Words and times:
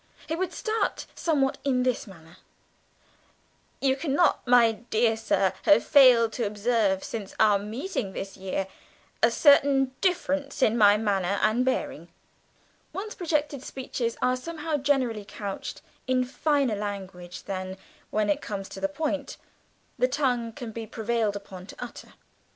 He 0.25 0.35
would 0.35 0.51
start 0.51 1.05
somewhat 1.13 1.59
in 1.63 1.83
this 1.83 2.07
manner: 2.07 2.37
"You 3.81 3.95
cannot, 3.95 4.41
my 4.47 4.71
dear 4.71 5.15
sir, 5.15 5.53
have 5.61 5.85
failed 5.85 6.33
to 6.33 6.47
observe 6.47 7.03
since 7.03 7.35
our 7.39 7.59
meeting 7.59 8.11
this 8.13 8.35
year, 8.35 8.65
a 9.21 9.29
certain 9.29 9.93
difference 10.01 10.63
in 10.63 10.75
my 10.75 10.97
manner 10.97 11.37
and 11.43 11.63
bearing" 11.63 12.07
one's 12.93 13.13
projected 13.13 13.61
speeches 13.61 14.17
are 14.23 14.35
somehow 14.35 14.77
generally 14.77 15.23
couched 15.23 15.83
in 16.07 16.23
finer 16.25 16.73
language 16.77 17.43
than, 17.43 17.77
when 18.09 18.27
it 18.27 18.41
comes 18.41 18.69
to 18.69 18.79
the 18.81 18.89
point, 18.89 19.37
the 19.99 20.07
tongue 20.07 20.51
can 20.51 20.71
be 20.71 20.87
prevailed 20.87 21.35
upon 21.35 21.67
to 21.67 21.75
utter. 21.77 22.15